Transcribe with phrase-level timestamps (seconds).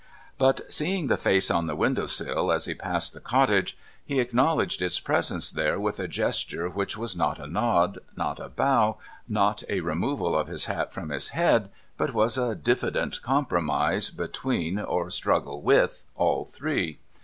[0.39, 4.81] But, seeing the face on the window sill as he passed the cottage, he acknowledged
[4.81, 8.97] its presence there with a gesture, which was not a nod, not a bow,
[9.29, 14.79] not a removal of his hat from his head, but was a diffident compromise between
[14.79, 16.97] or struggle with all three.